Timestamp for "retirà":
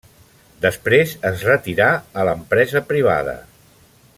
1.49-1.89